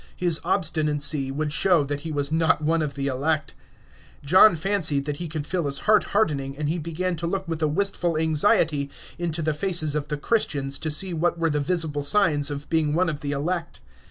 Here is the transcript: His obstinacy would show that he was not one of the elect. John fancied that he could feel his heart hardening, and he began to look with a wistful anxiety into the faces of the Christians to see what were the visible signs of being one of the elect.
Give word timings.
His 0.15 0.41
obstinacy 0.43 1.29
would 1.29 1.53
show 1.53 1.83
that 1.83 2.01
he 2.01 2.11
was 2.11 2.31
not 2.31 2.63
one 2.63 2.81
of 2.81 2.95
the 2.95 3.05
elect. 3.05 3.53
John 4.25 4.55
fancied 4.55 5.05
that 5.05 5.17
he 5.17 5.27
could 5.27 5.45
feel 5.45 5.65
his 5.67 5.81
heart 5.81 6.05
hardening, 6.05 6.57
and 6.57 6.67
he 6.67 6.79
began 6.79 7.15
to 7.17 7.27
look 7.27 7.47
with 7.47 7.61
a 7.61 7.67
wistful 7.67 8.17
anxiety 8.17 8.89
into 9.19 9.43
the 9.43 9.53
faces 9.53 9.93
of 9.93 10.07
the 10.07 10.17
Christians 10.17 10.79
to 10.79 10.89
see 10.89 11.13
what 11.13 11.37
were 11.37 11.51
the 11.51 11.59
visible 11.59 12.01
signs 12.01 12.49
of 12.49 12.67
being 12.67 12.95
one 12.95 13.09
of 13.09 13.19
the 13.19 13.31
elect. 13.31 13.79